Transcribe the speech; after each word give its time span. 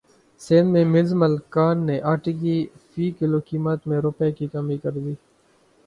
سندھ 0.41 0.69
میں 0.73 0.83
ملز 0.85 1.11
مالکان 1.21 1.85
نے 1.87 1.97
اٹے 2.11 2.33
کی 2.41 2.55
فی 2.89 3.03
کلو 3.19 3.39
قیمت 3.47 3.79
میں 3.87 3.99
روپے 4.05 4.31
کی 4.37 4.47
کمی 4.53 4.77
کردی 4.83 5.01